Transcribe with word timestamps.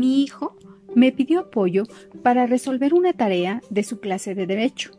mi 0.00 0.22
hijo 0.22 0.56
me 0.94 1.12
pidió 1.12 1.40
apoyo 1.40 1.84
para 2.22 2.46
resolver 2.46 2.94
una 2.94 3.12
tarea 3.12 3.62
de 3.68 3.84
su 3.84 4.00
clase 4.00 4.34
de 4.34 4.46
derecho, 4.46 4.90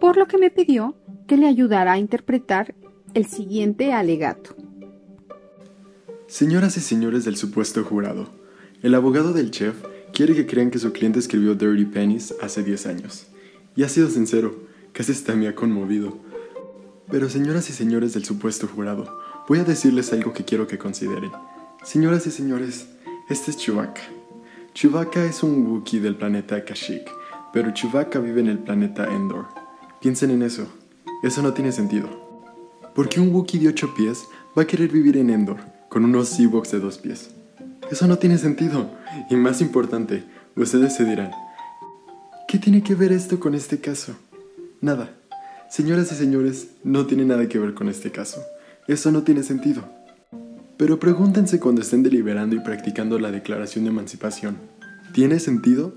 por 0.00 0.16
lo 0.16 0.26
que 0.26 0.36
me 0.36 0.50
pidió 0.50 0.96
que 1.28 1.36
le 1.36 1.46
ayudara 1.46 1.92
a 1.92 1.98
interpretar 1.98 2.74
el 3.14 3.26
siguiente 3.26 3.92
alegato. 3.92 4.56
Señoras 6.26 6.76
y 6.76 6.80
señores 6.80 7.24
del 7.24 7.36
supuesto 7.36 7.84
jurado, 7.84 8.28
el 8.82 8.94
abogado 8.94 9.32
del 9.32 9.52
chef 9.52 9.76
quiere 10.12 10.34
que 10.34 10.46
crean 10.46 10.70
que 10.70 10.80
su 10.80 10.92
cliente 10.92 11.20
escribió 11.20 11.54
Dirty 11.54 11.84
Pennies 11.84 12.34
hace 12.42 12.64
10 12.64 12.86
años. 12.86 13.26
Y 13.76 13.84
ha 13.84 13.88
sido 13.88 14.10
sincero, 14.10 14.56
casi 14.92 15.12
está 15.12 15.34
me 15.34 15.48
ha 15.48 15.54
conmovido. 15.54 16.18
Pero 17.10 17.28
señoras 17.28 17.70
y 17.70 17.72
señores 17.72 18.14
del 18.14 18.24
supuesto 18.24 18.66
jurado, 18.66 19.20
voy 19.48 19.60
a 19.60 19.64
decirles 19.64 20.12
algo 20.12 20.32
que 20.32 20.44
quiero 20.44 20.66
que 20.66 20.78
consideren. 20.78 21.30
Señoras 21.84 22.26
y 22.26 22.30
señores, 22.30 22.88
este 23.28 23.50
es 23.50 23.56
Chewbacca. 23.56 24.02
Chewbacca 24.74 25.24
es 25.24 25.42
un 25.42 25.66
Wookiee 25.66 26.00
del 26.00 26.16
planeta 26.16 26.62
Kashyyyk, 26.62 27.10
pero 27.54 27.72
Chewbacca 27.72 28.18
vive 28.18 28.40
en 28.40 28.48
el 28.48 28.58
planeta 28.58 29.06
Endor. 29.10 29.46
Piensen 30.00 30.30
en 30.30 30.42
eso. 30.42 30.66
Eso 31.22 31.40
no 31.40 31.54
tiene 31.54 31.72
sentido. 31.72 32.08
Porque 32.94 33.20
un 33.20 33.34
Wookiee 33.34 33.60
de 33.60 33.68
8 33.68 33.94
pies 33.96 34.24
va 34.56 34.62
a 34.62 34.66
querer 34.66 34.90
vivir 34.90 35.16
en 35.16 35.30
Endor, 35.30 35.56
con 35.88 36.04
unos 36.04 36.38
Ewoks 36.38 36.72
de 36.72 36.80
2 36.80 36.98
pies. 36.98 37.30
Eso 37.90 38.06
no 38.06 38.18
tiene 38.18 38.36
sentido. 38.36 38.90
Y 39.30 39.36
más 39.36 39.62
importante, 39.62 40.24
ustedes 40.54 40.94
se 40.94 41.06
dirán, 41.06 41.30
¿qué 42.46 42.58
tiene 42.58 42.82
que 42.82 42.94
ver 42.94 43.10
esto 43.10 43.40
con 43.40 43.54
este 43.54 43.80
caso? 43.80 44.14
Nada. 44.82 45.14
Señoras 45.70 46.12
y 46.12 46.14
señores, 46.14 46.72
no 46.84 47.06
tiene 47.06 47.24
nada 47.24 47.48
que 47.48 47.58
ver 47.58 47.72
con 47.72 47.88
este 47.88 48.10
caso. 48.10 48.42
Eso 48.86 49.10
no 49.10 49.22
tiene 49.22 49.42
sentido. 49.42 49.88
Pero 50.76 50.98
pregúntense 50.98 51.60
cuando 51.60 51.82
estén 51.82 52.02
deliberando 52.02 52.56
y 52.56 52.60
practicando 52.60 53.18
la 53.18 53.30
declaración 53.30 53.84
de 53.84 53.90
emancipación. 53.90 54.56
¿Tiene 55.12 55.38
sentido? 55.38 55.94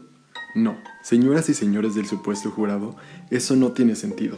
No, 0.55 0.77
señoras 1.03 1.49
y 1.49 1.53
señores 1.53 1.95
del 1.95 2.05
supuesto 2.05 2.51
jurado, 2.51 2.95
eso 3.31 3.55
no 3.55 3.71
tiene 3.71 3.95
sentido. 3.95 4.37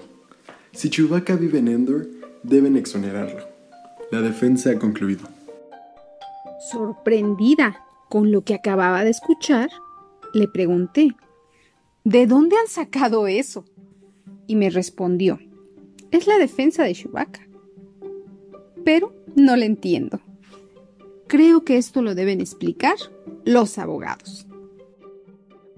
Si 0.72 0.90
Chewbacca 0.90 1.36
vive 1.36 1.60
en 1.60 1.68
Endor, 1.68 2.08
deben 2.44 2.78
exonerarlo. 2.78 3.44
La 4.12 4.22
defensa 4.22 4.72
ha 4.72 4.80
concluido. 4.80 5.28
Sorprendida 6.72 7.86
con 8.10 8.32
lo 8.32 8.44
que 8.44 8.54
acababa 8.54 9.04
de 9.04 9.12
escuchar, 9.12 9.70
le 10.34 10.48
pregunté, 10.48 11.16
¿de 12.04 12.28
dónde 12.28 12.56
han 12.58 12.68
sacado 12.68 13.28
eso? 13.28 13.66
Y 14.48 14.56
me 14.56 14.70
respondió, 14.70 15.40
es 16.12 16.28
la 16.28 16.38
defensa 16.38 16.84
de 16.84 16.94
Chewbacca. 16.94 17.48
Pero 18.84 19.14
no 19.36 19.56
le 19.56 19.66
entiendo. 19.66 20.22
Creo 21.30 21.64
que 21.64 21.78
esto 21.78 22.02
lo 22.02 22.16
deben 22.16 22.42
explicar 22.42 22.96
los 23.46 23.78
abogados. 23.78 24.48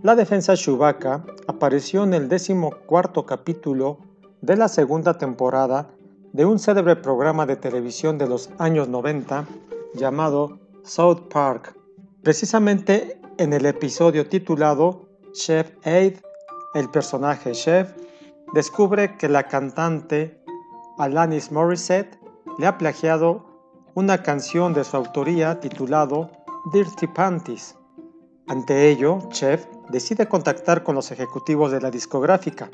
La 0.02 0.16
defensa 0.16 0.56
Chewbacca 0.56 1.26
apareció 1.46 2.06
en 2.06 2.14
el 2.14 2.30
decimocuarto 2.30 3.26
capítulo 3.26 4.00
de 4.40 4.56
la 4.56 4.70
segunda 4.70 5.18
temporada 5.18 5.92
de 6.32 6.46
un 6.46 6.58
célebre 6.58 6.96
programa 6.96 7.46
de 7.46 7.58
televisión 7.58 8.18
de 8.18 8.30
los 8.30 8.50
años 8.60 8.88
90 8.88 9.46
llamado 9.94 10.58
South 10.84 11.28
Park, 11.30 11.76
precisamente 12.24 13.20
en 13.38 13.52
el 13.52 13.66
episodio 13.66 14.30
titulado 14.30 15.10
Chef 15.34 15.70
Aid, 15.84 16.14
el 16.76 16.90
personaje 16.90 17.52
Chef 17.52 17.92
descubre 18.54 19.18
que 19.18 19.28
la 19.28 19.50
cantante 19.50 20.42
Alanis 20.98 21.52
Morissette 21.52 22.18
le 22.58 22.68
ha 22.68 22.78
plagiado 22.78 23.51
una 23.94 24.24
canción 24.24 24.74
de 24.74 24.86
su 24.86 24.96
autoría 24.96 25.60
titulado 25.60 26.32
Dirty 26.72 27.08
Panties. 27.08 27.76
Ante 28.48 28.90
ello, 28.90 29.20
Chef 29.30 29.66
decide 29.90 30.28
contactar 30.28 30.84
con 30.84 30.96
los 30.96 31.12
ejecutivos 31.12 31.72
de 31.72 31.82
la 31.82 31.92
discográfica, 31.92 32.70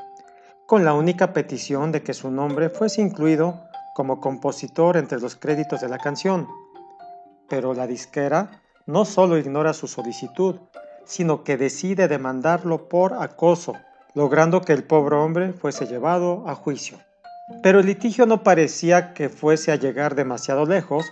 con 0.67 0.85
la 0.85 0.93
única 0.93 1.33
petición 1.33 1.91
de 1.91 2.03
que 2.03 2.13
su 2.13 2.29
nombre 2.29 2.69
fuese 2.69 3.01
incluido 3.01 3.63
como 3.95 4.21
compositor 4.21 4.95
entre 4.95 5.19
los 5.19 5.35
créditos 5.35 5.81
de 5.81 5.89
la 5.89 5.97
canción. 5.97 6.47
Pero 7.49 7.73
la 7.73 7.87
disquera 7.87 8.61
no 8.85 9.03
solo 9.03 9.37
ignora 9.37 9.73
su 9.73 9.87
solicitud, 9.87 10.57
sino 11.03 11.43
que 11.43 11.57
decide 11.57 12.07
demandarlo 12.07 12.89
por 12.89 13.13
acoso, 13.13 13.73
logrando 14.13 14.61
que 14.61 14.73
el 14.73 14.83
pobre 14.83 15.15
hombre 15.15 15.53
fuese 15.53 15.87
llevado 15.87 16.43
a 16.47 16.53
juicio. 16.53 16.99
Pero 17.63 17.79
el 17.79 17.85
litigio 17.85 18.25
no 18.25 18.43
parecía 18.43 19.13
que 19.13 19.29
fuese 19.29 19.71
a 19.71 19.75
llegar 19.75 20.15
demasiado 20.15 20.65
lejos, 20.65 21.05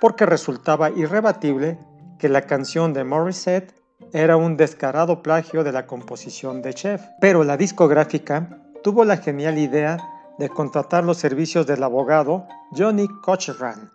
porque 0.00 0.26
resultaba 0.26 0.90
irrebatible 0.90 1.78
que 2.18 2.28
la 2.28 2.42
canción 2.42 2.92
de 2.92 3.04
Morissette 3.04 3.74
era 4.12 4.36
un 4.36 4.56
descarado 4.56 5.22
plagio 5.22 5.64
de 5.64 5.72
la 5.72 5.86
composición 5.86 6.62
de 6.62 6.74
Chef. 6.74 7.02
Pero 7.20 7.44
la 7.44 7.56
discográfica 7.56 8.60
tuvo 8.82 9.04
la 9.04 9.16
genial 9.16 9.58
idea 9.58 9.98
de 10.38 10.48
contratar 10.48 11.04
los 11.04 11.18
servicios 11.18 11.66
del 11.66 11.82
abogado 11.82 12.46
Johnny 12.76 13.06
Cochran, 13.22 13.92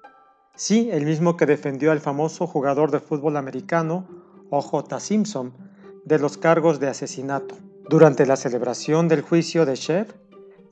Sí, 0.58 0.90
el 0.92 1.06
mismo 1.06 1.38
que 1.38 1.46
defendió 1.46 1.92
al 1.92 2.00
famoso 2.00 2.48
jugador 2.48 2.90
de 2.90 3.00
fútbol 3.00 3.38
americano 3.38 4.08
O.J. 4.50 5.00
Simpson 5.00 5.54
de 6.04 6.18
los 6.18 6.40
cargos 6.40 6.80
de 6.80 6.88
asesinato. 6.88 7.56
Durante 7.88 8.26
la 8.26 8.38
celebración 8.38 9.08
del 9.08 9.22
juicio 9.22 9.68
de 9.68 9.76
Chef, 9.76 10.12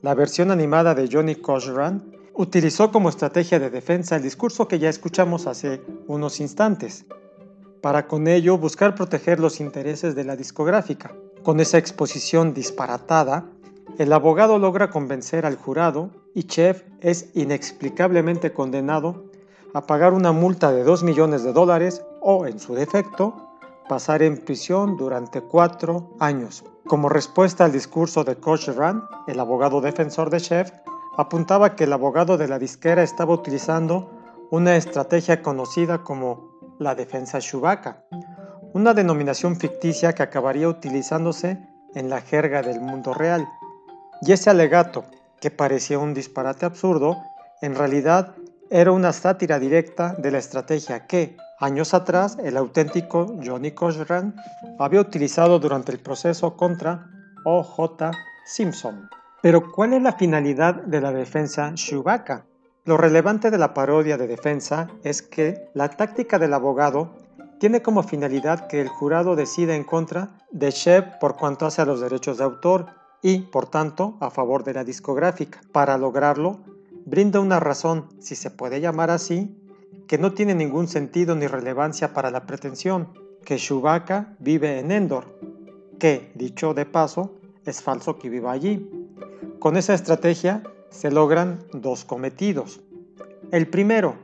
la 0.06 0.14
versión 0.14 0.52
animada 0.52 0.94
de 0.94 1.08
Johnny 1.10 1.34
Cochran 1.34 2.12
utilizó 2.32 2.92
como 2.92 3.08
estrategia 3.08 3.58
de 3.58 3.70
defensa 3.70 4.14
el 4.14 4.22
discurso 4.22 4.68
que 4.68 4.78
ya 4.78 4.88
escuchamos 4.88 5.48
hace 5.48 5.82
unos 6.06 6.38
instantes, 6.38 7.06
para 7.80 8.06
con 8.06 8.28
ello 8.28 8.56
buscar 8.56 8.94
proteger 8.94 9.40
los 9.40 9.58
intereses 9.58 10.14
de 10.14 10.22
la 10.22 10.36
discográfica. 10.36 11.12
Con 11.42 11.58
esa 11.58 11.78
exposición 11.78 12.54
disparatada, 12.54 13.46
el 13.98 14.12
abogado 14.12 14.60
logra 14.60 14.90
convencer 14.90 15.44
al 15.44 15.56
jurado 15.56 16.10
y 16.34 16.44
Chef 16.44 16.84
es 17.00 17.30
inexplicablemente 17.34 18.52
condenado 18.52 19.24
a 19.74 19.88
pagar 19.88 20.12
una 20.12 20.30
multa 20.30 20.70
de 20.70 20.84
2 20.84 21.02
millones 21.02 21.42
de 21.42 21.52
dólares 21.52 22.04
o, 22.20 22.46
en 22.46 22.60
su 22.60 22.76
defecto, 22.76 23.48
pasar 23.88 24.22
en 24.22 24.36
prisión 24.38 24.96
durante 24.96 25.40
cuatro 25.40 26.14
años. 26.20 26.62
Como 26.86 27.08
respuesta 27.08 27.64
al 27.64 27.72
discurso 27.72 28.22
de 28.22 28.36
Cochran, 28.36 29.08
el 29.26 29.40
abogado 29.40 29.80
defensor 29.80 30.30
de 30.30 30.38
Chef 30.38 30.70
apuntaba 31.16 31.74
que 31.74 31.82
el 31.82 31.92
abogado 31.92 32.36
de 32.36 32.46
la 32.46 32.60
disquera 32.60 33.02
estaba 33.02 33.34
utilizando 33.34 34.08
una 34.52 34.76
estrategia 34.76 35.42
conocida 35.42 36.04
como 36.04 36.48
la 36.78 36.94
defensa 36.94 37.40
Chewbacca, 37.40 38.04
una 38.72 38.94
denominación 38.94 39.56
ficticia 39.56 40.12
que 40.12 40.22
acabaría 40.22 40.68
utilizándose 40.68 41.58
en 41.96 42.08
la 42.08 42.20
jerga 42.20 42.62
del 42.62 42.80
mundo 42.80 43.14
real. 43.14 43.48
Y 44.22 44.30
ese 44.30 44.50
alegato, 44.50 45.04
que 45.40 45.50
parecía 45.50 45.98
un 45.98 46.14
disparate 46.14 46.66
absurdo, 46.66 47.16
en 47.62 47.74
realidad 47.74 48.36
era 48.70 48.92
una 48.92 49.12
sátira 49.12 49.58
directa 49.58 50.14
de 50.18 50.30
la 50.30 50.38
estrategia 50.38 51.06
que, 51.08 51.36
años 51.60 51.94
atrás, 51.94 52.38
el 52.42 52.56
auténtico 52.56 53.36
Johnny 53.44 53.72
Cochran 53.72 54.34
había 54.78 55.00
utilizado 55.00 55.58
durante 55.58 55.92
el 55.92 55.98
proceso 55.98 56.56
contra 56.56 57.10
O.J. 57.44 58.10
Simpson. 58.44 59.08
Pero, 59.42 59.70
¿cuál 59.72 59.92
es 59.92 60.02
la 60.02 60.12
finalidad 60.12 60.74
de 60.74 61.00
la 61.00 61.12
defensa 61.12 61.72
Chewbacca? 61.74 62.46
Lo 62.84 62.96
relevante 62.96 63.50
de 63.50 63.58
la 63.58 63.74
parodia 63.74 64.16
de 64.16 64.26
defensa 64.26 64.88
es 65.02 65.22
que 65.22 65.68
la 65.74 65.88
táctica 65.88 66.38
del 66.38 66.54
abogado 66.54 67.14
tiene 67.58 67.82
como 67.82 68.02
finalidad 68.02 68.66
que 68.68 68.80
el 68.80 68.88
jurado 68.88 69.34
decida 69.34 69.74
en 69.74 69.84
contra 69.84 70.28
de 70.50 70.70
Shep 70.70 71.18
por 71.18 71.36
cuanto 71.36 71.66
hace 71.66 71.82
a 71.82 71.86
los 71.86 72.00
derechos 72.00 72.38
de 72.38 72.44
autor 72.44 72.86
y, 73.22 73.40
por 73.40 73.66
tanto, 73.66 74.16
a 74.20 74.30
favor 74.30 74.62
de 74.62 74.74
la 74.74 74.84
discográfica. 74.84 75.60
Para 75.72 75.98
lograrlo, 75.98 76.60
brinda 77.04 77.40
una 77.40 77.58
razón, 77.58 78.08
si 78.20 78.36
se 78.36 78.50
puede 78.50 78.80
llamar 78.80 79.10
así, 79.10 79.56
que 80.06 80.18
no 80.18 80.32
tiene 80.32 80.54
ningún 80.54 80.88
sentido 80.88 81.34
ni 81.34 81.46
relevancia 81.46 82.12
para 82.12 82.30
la 82.30 82.46
pretensión, 82.46 83.08
que 83.44 83.56
Chewbacca 83.56 84.36
vive 84.38 84.78
en 84.78 84.92
Endor, 84.92 85.38
que, 85.98 86.32
dicho 86.34 86.74
de 86.74 86.86
paso, 86.86 87.34
es 87.64 87.82
falso 87.82 88.18
que 88.18 88.28
viva 88.28 88.52
allí. 88.52 88.90
Con 89.58 89.76
esa 89.76 89.94
estrategia 89.94 90.62
se 90.90 91.10
logran 91.10 91.64
dos 91.72 92.04
cometidos. 92.04 92.80
El 93.50 93.68
primero, 93.68 94.16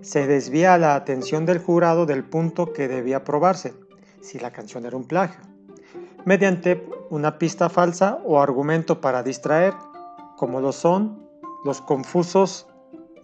se 0.00 0.26
desvía 0.26 0.78
la 0.78 0.94
atención 0.94 1.44
del 1.44 1.58
jurado 1.58 2.06
del 2.06 2.24
punto 2.24 2.72
que 2.72 2.88
debía 2.88 3.24
probarse, 3.24 3.74
si 4.20 4.38
la 4.38 4.52
canción 4.52 4.86
era 4.86 4.96
un 4.96 5.04
plagio, 5.04 5.40
mediante 6.24 6.86
una 7.10 7.38
pista 7.38 7.68
falsa 7.68 8.20
o 8.24 8.40
argumento 8.40 9.00
para 9.00 9.22
distraer, 9.22 9.74
como 10.36 10.60
lo 10.60 10.72
son 10.72 11.28
los 11.64 11.80
confusos 11.80 12.66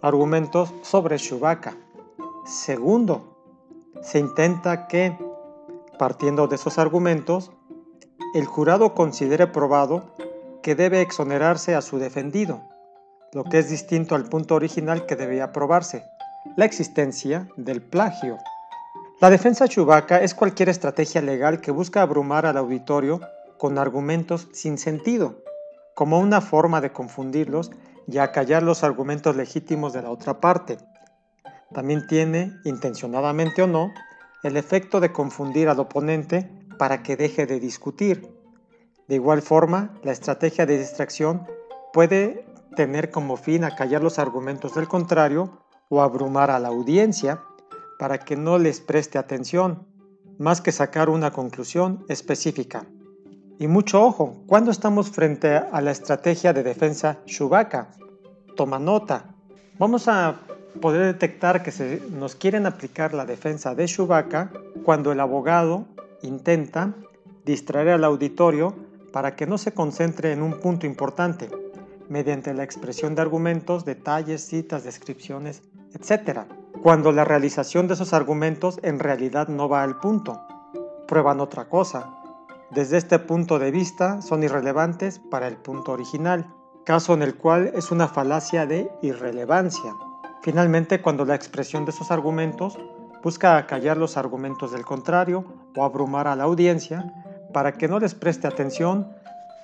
argumentos 0.01 0.73
sobre 0.81 1.17
Chewbacca. 1.17 1.75
Segundo, 2.45 3.35
se 4.01 4.19
intenta 4.19 4.87
que, 4.87 5.17
partiendo 5.97 6.47
de 6.47 6.55
esos 6.55 6.77
argumentos, 6.77 7.51
el 8.33 8.45
jurado 8.45 8.93
considere 8.93 9.47
probado 9.47 10.15
que 10.61 10.75
debe 10.75 11.01
exonerarse 11.01 11.75
a 11.75 11.81
su 11.81 11.97
defendido, 11.97 12.61
lo 13.33 13.43
que 13.43 13.59
es 13.59 13.69
distinto 13.69 14.15
al 14.15 14.25
punto 14.25 14.55
original 14.55 15.05
que 15.05 15.15
debía 15.15 15.51
probarse, 15.51 16.03
la 16.55 16.65
existencia 16.65 17.47
del 17.55 17.81
plagio. 17.81 18.37
La 19.21 19.29
defensa 19.29 19.67
chubaca 19.67 20.21
es 20.21 20.35
cualquier 20.35 20.69
estrategia 20.69 21.21
legal 21.21 21.61
que 21.61 21.71
busca 21.71 22.01
abrumar 22.01 22.45
al 22.45 22.57
auditorio 22.57 23.21
con 23.57 23.77
argumentos 23.77 24.47
sin 24.53 24.77
sentido, 24.77 25.35
como 25.93 26.19
una 26.19 26.41
forma 26.41 26.81
de 26.81 26.91
confundirlos 26.91 27.71
y 28.07 28.17
acallar 28.17 28.63
los 28.63 28.83
argumentos 28.83 29.35
legítimos 29.35 29.93
de 29.93 30.01
la 30.01 30.11
otra 30.11 30.39
parte. 30.39 30.77
También 31.73 32.07
tiene, 32.07 32.53
intencionadamente 32.63 33.63
o 33.63 33.67
no, 33.67 33.91
el 34.43 34.57
efecto 34.57 34.99
de 34.99 35.11
confundir 35.11 35.69
al 35.69 35.79
oponente 35.79 36.49
para 36.77 37.01
que 37.03 37.17
deje 37.17 37.45
de 37.45 37.59
discutir. 37.59 38.29
De 39.07 39.15
igual 39.15 39.41
forma, 39.41 39.99
la 40.03 40.11
estrategia 40.11 40.65
de 40.65 40.77
distracción 40.77 41.47
puede 41.93 42.45
tener 42.75 43.09
como 43.09 43.37
fin 43.37 43.63
acallar 43.63 44.03
los 44.03 44.19
argumentos 44.19 44.75
del 44.75 44.87
contrario 44.87 45.61
o 45.89 46.01
abrumar 46.01 46.51
a 46.51 46.59
la 46.59 46.67
audiencia 46.67 47.41
para 47.97 48.19
que 48.19 48.35
no 48.35 48.57
les 48.57 48.81
preste 48.81 49.17
atención, 49.17 49.87
más 50.37 50.61
que 50.61 50.71
sacar 50.71 51.09
una 51.09 51.31
conclusión 51.31 52.05
específica. 52.09 52.85
Y 53.57 53.67
mucho 53.67 54.03
ojo, 54.03 54.43
cuando 54.47 54.69
estamos 54.69 55.09
frente 55.09 55.55
a 55.55 55.79
la 55.79 55.91
estrategia 55.91 56.51
de 56.51 56.63
defensa 56.63 57.19
Shubaka, 57.25 57.87
toma 58.55 58.79
nota. 58.79 59.33
Vamos 59.79 60.07
a 60.09 60.41
poder 60.81 61.05
detectar 61.05 61.63
que 61.63 61.71
se 61.71 62.01
nos 62.11 62.35
quieren 62.35 62.65
aplicar 62.65 63.13
la 63.13 63.25
defensa 63.25 63.73
de 63.73 63.87
Shubaka 63.87 64.51
cuando 64.83 65.13
el 65.13 65.21
abogado 65.21 65.85
intenta 66.21 66.93
distraer 67.45 67.89
al 67.89 68.03
auditorio 68.03 68.75
para 69.13 69.37
que 69.37 69.47
no 69.47 69.57
se 69.57 69.73
concentre 69.73 70.33
en 70.33 70.41
un 70.41 70.59
punto 70.59 70.85
importante, 70.85 71.49
mediante 72.09 72.53
la 72.53 72.63
expresión 72.63 73.15
de 73.15 73.21
argumentos, 73.21 73.85
detalles, 73.85 74.45
citas, 74.45 74.83
descripciones, 74.83 75.61
etc. 75.93 76.39
Cuando 76.83 77.13
la 77.13 77.23
realización 77.23 77.87
de 77.87 77.93
esos 77.93 78.11
argumentos 78.11 78.79
en 78.83 78.99
realidad 78.99 79.47
no 79.47 79.69
va 79.69 79.83
al 79.83 79.97
punto, 79.99 80.41
prueban 81.07 81.39
otra 81.39 81.69
cosa. 81.69 82.24
Desde 82.71 82.97
este 82.97 83.19
punto 83.19 83.59
de 83.59 83.71
vista 83.71 84.21
son 84.21 84.43
irrelevantes 84.43 85.19
para 85.19 85.47
el 85.47 85.55
punto 85.57 85.91
original, 85.91 86.51
caso 86.83 87.13
en 87.13 87.21
el 87.21 87.35
cual 87.35 87.71
es 87.75 87.91
una 87.91 88.07
falacia 88.07 88.65
de 88.65 88.89
irrelevancia. 89.01 89.93
Finalmente, 90.41 91.01
cuando 91.01 91.25
la 91.25 91.35
expresión 91.35 91.85
de 91.85 91.91
esos 91.91 92.09
argumentos 92.11 92.77
busca 93.23 93.57
acallar 93.57 93.97
los 93.97 94.17
argumentos 94.17 94.71
del 94.71 94.83
contrario 94.83 95.45
o 95.75 95.83
abrumar 95.83 96.27
a 96.27 96.35
la 96.35 96.43
audiencia 96.43 97.11
para 97.53 97.73
que 97.73 97.87
no 97.87 97.99
les 97.99 98.13
preste 98.15 98.47
atención 98.47 99.11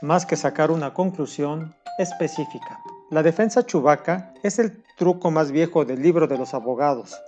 más 0.01 0.25
que 0.25 0.36
sacar 0.36 0.71
una 0.71 0.94
conclusión 0.94 1.75
específica. 1.98 2.80
La 3.09 3.24
defensa 3.24 3.65
chubaca 3.65 4.33
es 4.44 4.57
el 4.59 4.83
truco 4.98 5.31
más 5.31 5.51
viejo 5.51 5.86
del 5.86 6.01
libro 6.01 6.27
de 6.27 6.38
los 6.38 6.53
abogados. 6.53 7.19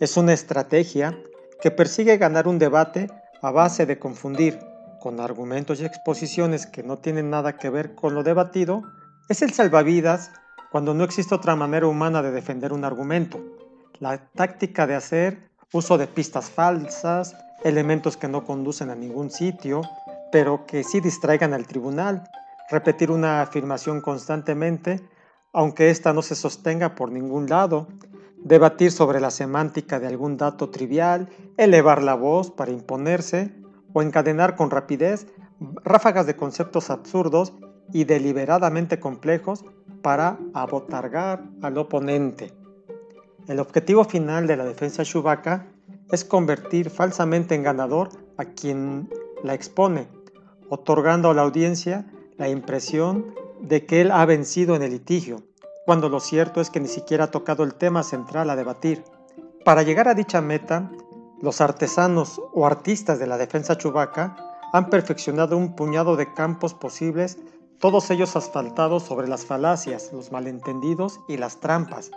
Es 0.00 0.16
una 0.16 0.32
estrategia 0.32 1.18
que 1.60 1.70
persigue 1.70 2.16
ganar 2.18 2.46
un 2.46 2.58
debate 2.58 3.08
a 3.42 3.50
base 3.50 3.84
de 3.84 3.98
confundir, 3.98 4.58
con 5.04 5.20
argumentos 5.20 5.82
y 5.82 5.84
exposiciones 5.84 6.64
que 6.64 6.82
no 6.82 6.96
tienen 6.96 7.28
nada 7.28 7.58
que 7.58 7.68
ver 7.68 7.94
con 7.94 8.14
lo 8.14 8.22
debatido, 8.22 8.84
es 9.28 9.42
el 9.42 9.52
salvavidas 9.52 10.30
cuando 10.72 10.94
no 10.94 11.04
existe 11.04 11.34
otra 11.34 11.54
manera 11.56 11.86
humana 11.86 12.22
de 12.22 12.30
defender 12.30 12.72
un 12.72 12.86
argumento. 12.86 13.38
La 14.00 14.30
táctica 14.34 14.86
de 14.86 14.94
hacer 14.94 15.50
uso 15.74 15.98
de 15.98 16.06
pistas 16.06 16.48
falsas, 16.48 17.36
elementos 17.64 18.16
que 18.16 18.28
no 18.28 18.46
conducen 18.46 18.88
a 18.88 18.94
ningún 18.94 19.30
sitio, 19.30 19.82
pero 20.32 20.64
que 20.64 20.82
sí 20.84 21.00
distraigan 21.00 21.52
al 21.52 21.66
tribunal, 21.66 22.24
repetir 22.70 23.10
una 23.10 23.42
afirmación 23.42 24.00
constantemente, 24.00 25.06
aunque 25.52 25.90
ésta 25.90 26.14
no 26.14 26.22
se 26.22 26.34
sostenga 26.34 26.94
por 26.94 27.12
ningún 27.12 27.46
lado, 27.46 27.88
debatir 28.38 28.90
sobre 28.90 29.20
la 29.20 29.30
semántica 29.30 30.00
de 30.00 30.06
algún 30.06 30.38
dato 30.38 30.70
trivial, 30.70 31.28
elevar 31.58 32.02
la 32.02 32.14
voz 32.14 32.50
para 32.50 32.70
imponerse 32.70 33.62
o 33.94 34.02
encadenar 34.02 34.56
con 34.56 34.70
rapidez 34.70 35.26
ráfagas 35.82 36.26
de 36.26 36.36
conceptos 36.36 36.90
absurdos 36.90 37.54
y 37.92 38.04
deliberadamente 38.04 39.00
complejos 39.00 39.64
para 40.02 40.38
abotargar 40.52 41.44
al 41.62 41.78
oponente. 41.78 42.52
El 43.46 43.60
objetivo 43.60 44.04
final 44.04 44.46
de 44.46 44.56
la 44.56 44.64
defensa 44.64 45.04
Chewbacca 45.04 45.68
es 46.10 46.24
convertir 46.24 46.90
falsamente 46.90 47.54
en 47.54 47.62
ganador 47.62 48.10
a 48.36 48.44
quien 48.44 49.08
la 49.42 49.54
expone, 49.54 50.08
otorgando 50.68 51.30
a 51.30 51.34
la 51.34 51.42
audiencia 51.42 52.06
la 52.36 52.48
impresión 52.48 53.34
de 53.60 53.86
que 53.86 54.00
él 54.00 54.10
ha 54.10 54.24
vencido 54.26 54.74
en 54.76 54.82
el 54.82 54.90
litigio, 54.90 55.42
cuando 55.86 56.08
lo 56.08 56.20
cierto 56.20 56.60
es 56.60 56.70
que 56.70 56.80
ni 56.80 56.88
siquiera 56.88 57.24
ha 57.24 57.30
tocado 57.30 57.62
el 57.62 57.74
tema 57.74 58.02
central 58.02 58.50
a 58.50 58.56
debatir. 58.56 59.04
Para 59.64 59.82
llegar 59.82 60.08
a 60.08 60.14
dicha 60.14 60.40
meta, 60.40 60.90
los 61.40 61.60
artesanos 61.60 62.40
o 62.52 62.66
artistas 62.66 63.18
de 63.18 63.26
la 63.26 63.38
defensa 63.38 63.76
Chewbacca 63.76 64.36
han 64.72 64.90
perfeccionado 64.90 65.56
un 65.56 65.74
puñado 65.74 66.16
de 66.16 66.32
campos 66.32 66.74
posibles, 66.74 67.38
todos 67.78 68.10
ellos 68.10 68.36
asfaltados 68.36 69.02
sobre 69.02 69.28
las 69.28 69.44
falacias, 69.44 70.10
los 70.12 70.32
malentendidos 70.32 71.20
y 71.28 71.36
las 71.36 71.60
trampas, 71.60 72.10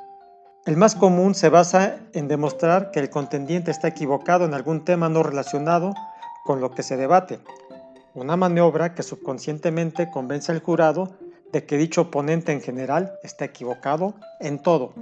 el 0.67 0.75
más 0.75 0.95
común 0.95 1.33
se 1.33 1.47
basa 1.47 1.97
en 2.11 2.27
demostrar 2.27 2.91
que 2.91 2.99
el 2.99 3.09
contendiente 3.09 3.71
está 3.71 3.87
equivocado 3.87 4.43
en 4.43 4.53
algún 4.53 4.83
tema 4.83 5.07
no 5.07 5.23
relacionado 5.23 5.93
con 6.43 6.59
lo 6.59 6.71
que 6.71 6.83
se 6.83 6.97
debate, 6.97 7.39
una 8.13 8.35
maniobra 8.35 8.93
que 8.93 9.01
subconscientemente 9.01 10.11
convence 10.11 10.51
al 10.51 10.61
jurado 10.61 11.15
de 11.53 11.65
que 11.65 11.77
dicho 11.77 12.01
oponente 12.01 12.51
en 12.51 12.59
general 12.59 13.13
está 13.23 13.45
equivocado 13.45 14.15
en 14.41 14.61
todo. 14.61 14.93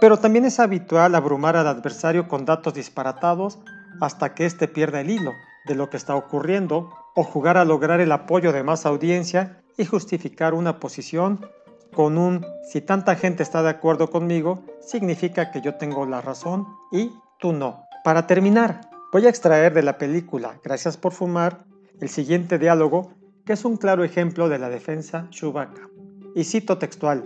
Pero 0.00 0.18
también 0.18 0.44
es 0.44 0.60
habitual 0.60 1.14
abrumar 1.14 1.56
al 1.56 1.66
adversario 1.66 2.28
con 2.28 2.44
datos 2.44 2.74
disparatados 2.74 3.58
hasta 4.00 4.34
que 4.34 4.46
éste 4.46 4.68
pierda 4.68 5.00
el 5.00 5.10
hilo 5.10 5.32
de 5.66 5.74
lo 5.74 5.90
que 5.90 5.96
está 5.96 6.14
ocurriendo 6.14 6.90
o 7.14 7.24
jugar 7.24 7.56
a 7.56 7.64
lograr 7.64 8.00
el 8.00 8.12
apoyo 8.12 8.52
de 8.52 8.62
más 8.62 8.86
audiencia 8.86 9.60
y 9.76 9.84
justificar 9.84 10.54
una 10.54 10.78
posición 10.78 11.46
con 11.94 12.16
un 12.16 12.46
si 12.70 12.80
tanta 12.80 13.16
gente 13.16 13.42
está 13.42 13.62
de 13.62 13.70
acuerdo 13.70 14.10
conmigo, 14.10 14.62
significa 14.80 15.50
que 15.50 15.60
yo 15.60 15.74
tengo 15.76 16.06
la 16.06 16.20
razón 16.20 16.66
y 16.92 17.10
tú 17.40 17.52
no. 17.52 17.84
Para 18.04 18.26
terminar, 18.26 18.88
voy 19.12 19.26
a 19.26 19.30
extraer 19.30 19.74
de 19.74 19.82
la 19.82 19.98
película 19.98 20.58
Gracias 20.62 20.96
por 20.96 21.12
fumar 21.12 21.64
el 22.00 22.08
siguiente 22.08 22.58
diálogo, 22.58 23.12
que 23.44 23.54
es 23.54 23.64
un 23.64 23.76
claro 23.76 24.04
ejemplo 24.04 24.48
de 24.48 24.58
la 24.58 24.68
defensa 24.68 25.26
Chewbacca. 25.30 25.88
Y 26.34 26.44
cito 26.44 26.78
textual, 26.78 27.24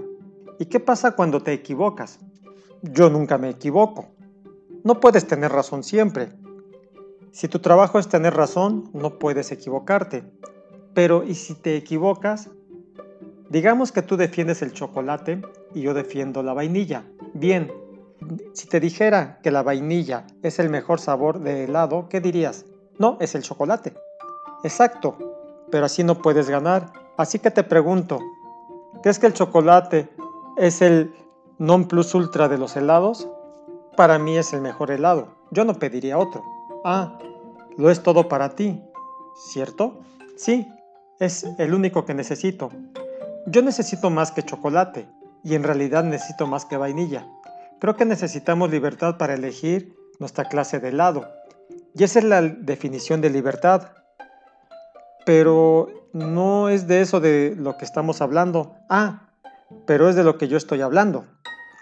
¿y 0.59 0.67
qué 0.67 0.81
pasa 0.81 1.13
cuando 1.13 1.43
te 1.43 1.53
equivocas? 1.53 2.19
Yo 2.83 3.11
nunca 3.11 3.39
me 3.39 3.49
equivoco. 3.49 4.07
No 4.83 4.99
puedes 4.99 5.27
tener 5.29 5.53
razón 5.53 5.85
siempre. 5.85 6.31
Si 7.31 7.47
tu 7.47 7.61
trabajo 7.61 8.01
es 8.01 8.09
tener 8.09 8.35
razón, 8.35 8.91
no 8.93 9.21
puedes 9.21 9.53
equivocarte. 9.53 10.25
Pero 10.93 11.23
¿y 11.23 11.37
si 11.37 11.55
te 11.55 11.77
equivocas? 11.77 12.51
Digamos 13.49 13.93
que 13.93 14.03
tú 14.03 14.17
defiendes 14.17 14.63
el 14.63 14.73
chocolate 14.73 15.43
y 15.75 15.83
yo 15.83 15.95
defiendo 15.95 16.43
la 16.43 16.55
vainilla. 16.55 17.05
Bien, 17.35 17.71
si 18.53 18.67
te 18.67 18.81
dijera 18.81 19.39
que 19.43 19.53
la 19.53 19.63
vainilla 19.63 20.27
es 20.43 20.59
el 20.59 20.69
mejor 20.69 20.99
sabor 21.01 21.39
de 21.39 21.65
helado, 21.65 22.09
¿qué 22.09 22.21
dirías? 22.21 22.65
No, 22.99 23.17
es 23.21 23.37
el 23.37 23.43
chocolate. 23.43 23.95
Exacto, 24.65 25.17
pero 25.71 25.87
así 25.87 26.03
no 26.03 26.21
puedes 26.21 26.51
ganar. 26.51 26.93
Así 27.17 27.39
que 27.39 27.53
te 27.53 27.63
pregunto, 27.63 28.19
¿crees 29.03 29.21
que 29.21 29.27
el 29.29 29.35
chocolate 29.35 30.09
es 30.57 30.83
el 30.83 31.15
non 31.63 31.87
plus 31.87 32.11
ultra 32.19 32.51
de 32.51 32.59
los 32.59 32.75
helados? 32.75 33.31
Para 33.97 34.19
mí 34.19 34.37
es 34.37 34.53
el 34.53 34.61
mejor 34.61 34.91
helado. 34.91 35.29
Yo 35.53 35.65
no 35.65 35.79
pediría 35.79 36.19
otro. 36.19 36.43
Ah, 36.85 37.19
lo 37.79 37.89
es 37.89 38.03
todo 38.03 38.27
para 38.27 38.57
ti, 38.57 38.83
¿cierto? 39.53 40.01
Sí, 40.37 40.67
es 41.21 41.45
el 41.59 41.73
único 41.73 42.05
que 42.05 42.15
necesito. 42.15 42.71
Yo 43.47 43.63
necesito 43.63 44.11
más 44.11 44.33
que 44.33 44.43
chocolate 44.43 45.07
y 45.45 45.55
en 45.55 45.63
realidad 45.63 46.03
necesito 46.03 46.49
más 46.49 46.65
que 46.65 46.77
vainilla. 46.77 47.29
Creo 47.79 47.95
que 47.95 48.07
necesitamos 48.07 48.69
libertad 48.69 49.17
para 49.17 49.35
elegir 49.35 49.95
nuestra 50.19 50.47
clase 50.47 50.81
de 50.81 50.89
helado. 50.89 51.29
Y 51.95 52.03
esa 52.03 52.19
es 52.19 52.25
la 52.25 52.43
definición 52.43 53.21
de 53.21 53.31
libertad. 53.31 53.93
Pero 55.25 56.09
no 56.13 56.71
es 56.71 56.89
de 56.89 57.03
eso 57.03 57.21
de 57.21 57.55
lo 57.57 57.77
que 57.77 57.85
estamos 57.85 58.21
hablando. 58.21 58.75
Ah, 58.89 59.29
pero 59.87 60.09
es 60.09 60.17
de 60.17 60.25
lo 60.25 60.39
que 60.39 60.49
yo 60.49 60.57
estoy 60.57 60.81
hablando. 60.81 61.25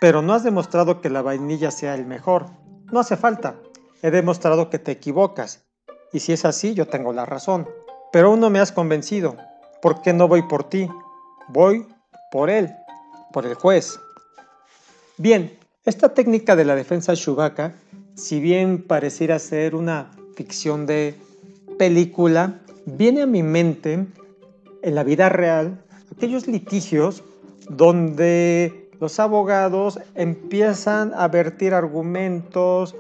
Pero 0.01 0.23
no 0.23 0.33
has 0.33 0.45
demostrado 0.45 1.01
que 1.01 1.11
la 1.11 1.23
vainilla 1.23 1.71
sea 1.71 1.95
el 1.95 2.07
mejor. 2.07 2.47
No 2.91 3.01
hace 3.01 3.17
falta. 3.17 3.57
He 4.03 4.11
demostrado 4.11 4.71
que 4.71 4.79
te 4.79 4.93
equivocas. 4.93 5.65
Y 6.13 6.21
si 6.21 6.33
es 6.33 6.45
así, 6.45 6.75
yo 6.75 6.87
tengo 6.87 7.13
la 7.13 7.27
razón. 7.27 7.69
Pero 8.13 8.29
aún 8.29 8.41
no 8.41 8.51
me 8.51 8.61
has 8.61 8.73
convencido. 8.73 9.37
¿Por 9.83 10.03
qué 10.03 10.13
no 10.13 10.27
voy 10.27 10.43
por 10.43 10.65
ti? 10.65 10.89
voy 11.53 11.87
por 12.31 12.51
él, 12.51 12.71
por 13.33 13.47
el 13.47 13.55
juez. 13.55 13.99
Bien, 15.17 15.53
esta 15.85 16.15
técnica 16.15 16.57
de 16.57 16.65
la 16.65 16.75
defensa 16.75 17.15
Chewbacca, 17.15 17.75
si 18.15 18.41
bien 18.41 18.85
pareciera 18.87 19.39
ser 19.39 19.75
una 19.75 20.11
ficción 20.37 20.87
de 20.87 21.15
película, 21.79 22.61
viene 22.87 23.23
a 23.23 23.27
mi 23.27 23.43
mente 23.43 24.07
en 24.83 24.95
la 24.95 25.05
vida 25.05 25.29
real 25.29 25.83
aquellos 26.13 26.47
litigios 26.47 27.23
donde 27.69 28.90
los 29.01 29.19
abogados 29.19 29.99
empiezan 30.15 31.13
a 31.15 31.27
vertir 31.29 31.75
argumentos 31.75 32.95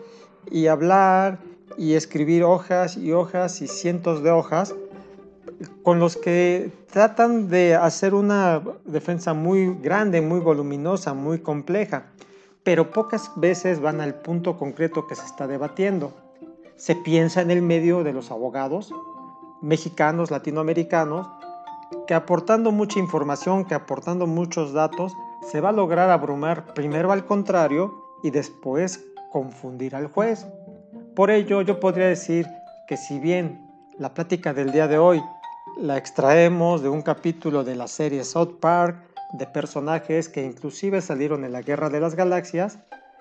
y 0.50 0.66
hablar 0.66 1.38
y 1.76 1.94
escribir 1.94 2.42
hojas 2.42 2.96
y 2.96 3.12
hojas 3.12 3.60
y 3.62 3.68
cientos 3.68 4.22
de 4.22 4.30
hojas 4.30 4.74
con 5.82 6.00
los 6.00 6.16
que 6.16 6.72
tratan 6.90 7.48
de 7.48 7.74
hacer 7.74 8.14
una 8.14 8.62
defensa 8.86 9.34
muy 9.34 9.74
grande, 9.74 10.22
muy 10.22 10.40
voluminosa, 10.40 11.12
muy 11.12 11.40
compleja, 11.40 12.06
pero 12.64 12.90
pocas 12.90 13.30
veces 13.36 13.80
van 13.80 14.00
al 14.00 14.14
punto 14.14 14.58
concreto 14.58 15.06
que 15.06 15.14
se 15.14 15.26
está 15.26 15.46
debatiendo. 15.46 16.12
Se 16.76 16.96
piensa 16.96 17.42
en 17.42 17.50
el 17.50 17.60
medio 17.60 18.02
de 18.04 18.14
los 18.14 18.30
abogados 18.30 18.94
mexicanos, 19.60 20.30
latinoamericanos, 20.30 21.28
que 22.06 22.14
aportando 22.14 22.72
mucha 22.72 22.98
información, 22.98 23.66
que 23.66 23.74
aportando 23.74 24.26
muchos 24.26 24.72
datos, 24.72 25.12
se 25.42 25.60
va 25.60 25.70
a 25.70 25.72
lograr 25.72 26.10
abrumar 26.10 26.74
primero 26.74 27.12
al 27.12 27.24
contrario 27.26 27.94
y 28.22 28.30
después 28.30 29.04
confundir 29.30 29.96
al 29.96 30.08
juez. 30.08 30.46
Por 31.14 31.30
ello 31.30 31.62
yo 31.62 31.80
podría 31.80 32.06
decir 32.06 32.46
que 32.86 32.96
si 32.96 33.18
bien 33.18 33.66
la 33.98 34.14
plática 34.14 34.52
del 34.52 34.72
día 34.72 34.88
de 34.88 34.98
hoy 34.98 35.22
la 35.78 35.96
extraemos 35.96 36.82
de 36.82 36.88
un 36.88 37.02
capítulo 37.02 37.64
de 37.64 37.76
la 37.76 37.88
serie 37.88 38.24
South 38.24 38.58
Park, 38.60 39.10
de 39.32 39.46
personajes 39.46 40.28
que 40.28 40.44
inclusive 40.44 41.00
salieron 41.00 41.44
en 41.44 41.52
la 41.52 41.62
Guerra 41.62 41.88
de 41.88 42.00
las 42.00 42.14
Galaxias, 42.14 42.78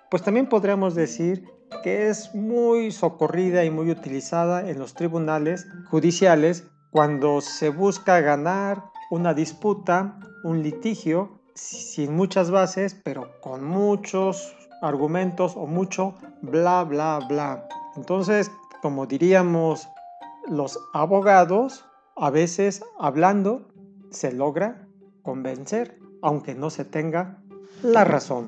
pues 0.09 0.23
también 0.23 0.49
podríamos 0.49 0.95
decir 0.95 1.47
que 1.83 2.09
es 2.09 2.33
muy 2.33 2.91
socorrida 2.91 3.63
y 3.63 3.69
muy 3.69 3.91
utilizada 3.91 4.67
en 4.69 4.79
los 4.79 4.95
tribunales 4.95 5.67
judiciales 5.89 6.65
cuando 6.89 7.41
se 7.41 7.69
busca 7.69 8.19
ganar 8.21 8.83
una 9.11 9.33
disputa, 9.33 10.19
un 10.43 10.63
litigio, 10.63 11.38
sin 11.59 12.15
muchas 12.15 12.51
bases, 12.51 12.95
pero 13.03 13.29
con 13.41 13.63
muchos 13.63 14.55
argumentos 14.81 15.53
o 15.55 15.67
mucho 15.67 16.15
bla, 16.41 16.83
bla, 16.83 17.19
bla. 17.27 17.67
Entonces, 17.95 18.49
como 18.81 19.05
diríamos 19.05 19.89
los 20.47 20.79
abogados, 20.93 21.85
a 22.15 22.29
veces 22.29 22.83
hablando 22.97 23.67
se 24.09 24.31
logra 24.31 24.87
convencer, 25.21 25.99
aunque 26.21 26.55
no 26.55 26.69
se 26.69 26.85
tenga 26.85 27.41
la 27.83 28.03
razón. 28.03 28.47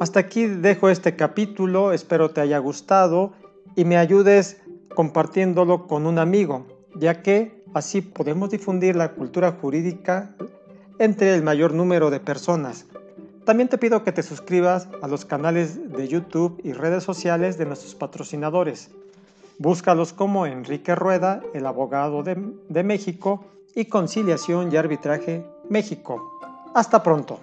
Hasta 0.00 0.20
aquí 0.20 0.46
dejo 0.46 0.88
este 0.88 1.16
capítulo, 1.16 1.92
espero 1.92 2.30
te 2.30 2.40
haya 2.40 2.58
gustado 2.58 3.32
y 3.76 3.84
me 3.84 3.96
ayudes 3.96 4.60
compartiéndolo 4.94 5.86
con 5.86 6.06
un 6.06 6.18
amigo, 6.18 6.66
ya 6.96 7.22
que 7.22 7.64
así 7.74 8.00
podemos 8.00 8.50
difundir 8.50 8.96
la 8.96 9.12
cultura 9.12 9.52
jurídica 9.52 10.34
entre 11.00 11.34
el 11.34 11.42
mayor 11.42 11.72
número 11.72 12.10
de 12.10 12.20
personas. 12.20 12.84
También 13.44 13.70
te 13.70 13.78
pido 13.78 14.04
que 14.04 14.12
te 14.12 14.22
suscribas 14.22 14.86
a 15.02 15.08
los 15.08 15.24
canales 15.24 15.90
de 15.90 16.06
YouTube 16.06 16.60
y 16.62 16.74
redes 16.74 17.02
sociales 17.02 17.56
de 17.58 17.64
nuestros 17.64 17.94
patrocinadores. 17.94 18.90
Búscalos 19.58 20.12
como 20.12 20.46
Enrique 20.46 20.94
Rueda, 20.94 21.40
el 21.54 21.66
abogado 21.66 22.22
de, 22.22 22.36
de 22.68 22.82
México, 22.84 23.44
y 23.74 23.86
Conciliación 23.86 24.72
y 24.72 24.76
Arbitraje 24.76 25.44
México. 25.68 26.38
Hasta 26.74 27.02
pronto. 27.02 27.40